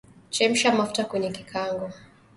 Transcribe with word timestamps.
Chemsha 0.31 0.71
mafuta 0.75 1.05
kwenye 1.05 1.29
kikaango 1.31 1.89